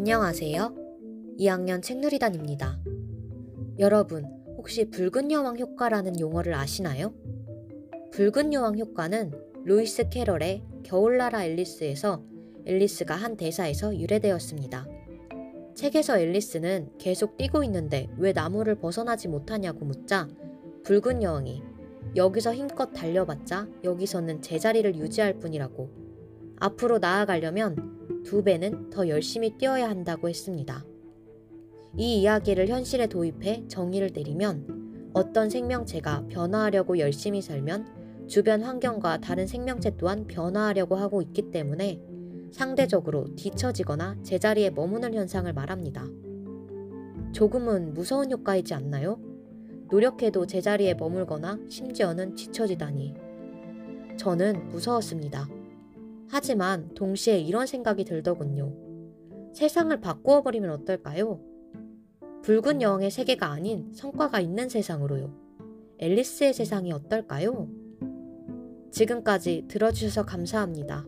[0.00, 0.74] 안녕하세요.
[1.40, 2.78] 2학년 책누리단입니다.
[3.80, 4.24] 여러분,
[4.56, 7.12] 혹시 붉은 여왕 효과라는 용어를 아시나요?
[8.12, 9.32] 붉은 여왕 효과는
[9.64, 12.22] 루이스 캐럴의 겨울나라 앨리스에서
[12.64, 14.86] 앨리스가 한 대사에서 유래되었습니다.
[15.74, 20.28] 책에서 앨리스는 계속 뛰고 있는데 왜 나무를 벗어나지 못하냐고 묻자
[20.84, 21.60] 붉은 여왕이
[22.14, 26.07] 여기서 힘껏 달려봤자 여기서는 제자리를 유지할 뿐이라고
[26.60, 30.84] 앞으로 나아가려면 두 배는 더 열심히 뛰어야 한다고 했습니다.
[31.96, 39.96] 이 이야기를 현실에 도입해 정의를 내리면 어떤 생명체가 변화하려고 열심히 살면 주변 환경과 다른 생명체
[39.96, 42.00] 또한 변화하려고 하고 있기 때문에
[42.52, 46.06] 상대적으로 뒤처지거나 제자리에 머무는 현상을 말합니다.
[47.32, 49.18] 조금은 무서운 효과이지 않나요?
[49.90, 53.14] 노력해도 제자리에 머물거나 심지어는 뒤처지다니.
[54.18, 55.48] 저는 무서웠습니다.
[56.30, 58.72] 하지만 동시에 이런 생각이 들더군요.
[59.54, 61.40] 세상을 바꾸어 버리면 어떨까요?
[62.42, 65.34] 붉은 여왕의 세계가 아닌 성과가 있는 세상으로요.
[65.98, 67.68] 앨리스의 세상이 어떨까요?
[68.90, 71.06] 지금까지 들어주셔서 감사합니다.